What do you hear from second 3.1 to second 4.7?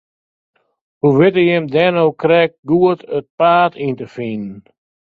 it paad yn te finen?